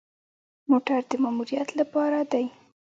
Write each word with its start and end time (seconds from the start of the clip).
موټر 0.69 1.01
د 1.09 1.11
ماموریت 1.23 1.69
لپاره 1.79 2.19
دی 2.31 2.45